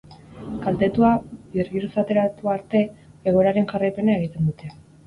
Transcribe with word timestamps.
Kaltetua 0.63 1.11
birgizarteratu 1.57 2.53
arte, 2.57 2.85
egoeraren 3.35 3.73
jarraipena 3.75 4.19
egiten 4.23 4.53
dute. 4.53 4.77